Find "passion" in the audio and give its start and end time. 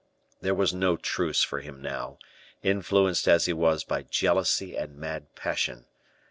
5.35-5.85